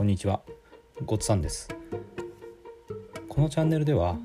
[0.00, 0.40] こんにちは。
[1.04, 1.68] ごつさんです。
[3.28, 4.16] このチャンネルでは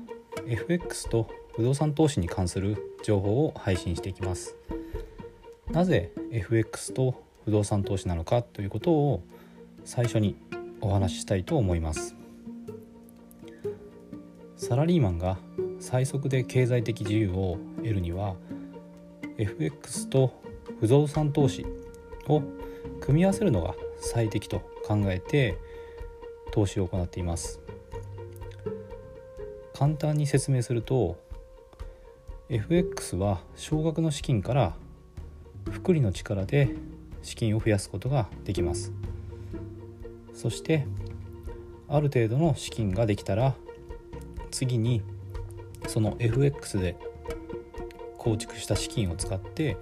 [0.46, 4.56] FX と不動産投資に関する情報を配信していきます。
[5.70, 9.22] なぜ FX と不動産投資なのかということを
[9.84, 10.36] 最初に
[10.80, 12.16] お話ししたいと思います。
[14.56, 15.36] サラリーマンが
[15.78, 18.36] 最速で経済的自由を得るには
[19.36, 20.32] FX と
[20.80, 21.66] 不動産投資
[22.28, 22.42] を
[23.02, 25.58] 組み合わせるのが最適と考えて
[26.56, 27.60] 投資を行っています。
[29.74, 31.18] 簡単に説明すると
[32.48, 34.74] FX は少額の資金から
[35.70, 36.70] 複利の力で
[37.20, 38.90] 資金を増やすことができます。
[40.32, 40.86] そして
[41.88, 43.54] ある程度の資金ができたら
[44.50, 45.02] 次に
[45.86, 46.96] その FX で
[48.16, 49.76] 構築した資金を使って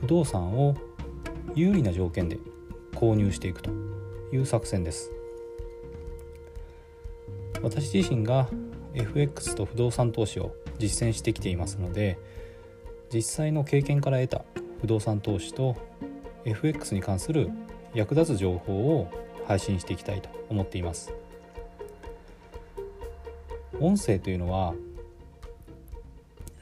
[0.00, 0.76] 不動産を
[1.54, 2.38] 有利な条件で
[2.94, 3.70] 購入していくと
[4.32, 5.10] いう作戦です。
[7.62, 8.48] 私自身が
[8.94, 12.18] FX と不動産投資を実践してきていますので
[13.12, 14.44] 実際の経験から得た
[14.80, 15.76] 不動産投資と
[16.44, 17.50] FX に関する
[17.94, 19.10] 役立つ情報を
[19.46, 21.12] 配信していきたいと思っています。
[23.80, 24.74] 音声というのは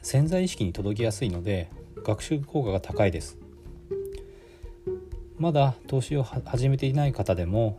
[0.01, 1.69] 潜在意識に届きやすいので
[2.03, 3.37] 学習効果が高いです。
[5.37, 7.77] まだ投資を始めていない方でも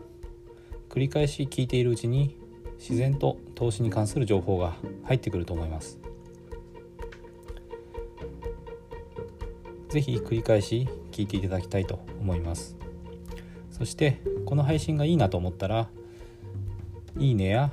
[0.89, 2.37] 繰り返し聞いているうちに
[2.79, 5.99] 自然と投資に関する情報が入ってくると思います。
[9.89, 12.77] 是非繰り返し聞いていただきたいと思います。
[13.71, 15.89] そしてこの配信がいいなと思ったら
[17.19, 17.71] いいねや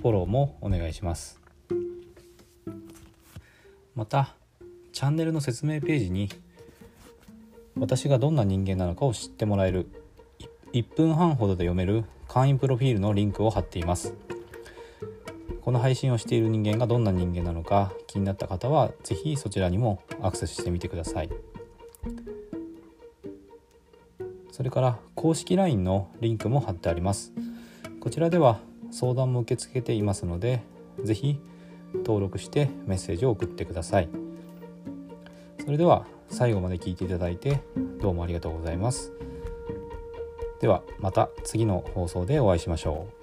[0.00, 1.40] フォローもお願いします。
[3.94, 4.34] また
[4.92, 6.28] チャンネルの説明ページに
[7.78, 9.86] 私がどんな人間なのかを知ってもらえる
[10.72, 14.14] 1分半ほどで読める会員プロフィールのリンクを貼っています。
[15.64, 21.30] この配信をしている人間がどんな人間なのか気になった方は是非そちらにもアクセスしてみてください。
[24.50, 27.32] それから公式 LINE のリンクも貼ってあります。
[28.00, 28.58] こちらでは
[28.90, 30.62] 相談も受け付けていますので
[31.04, 31.40] 是非
[31.94, 34.08] 登録してメッセージを送ってください。
[35.64, 37.62] それでは最後まで聞いていただいて
[38.00, 39.12] どうもありがとうございます。
[40.60, 43.21] ではまた次の放送でお会いしましょう。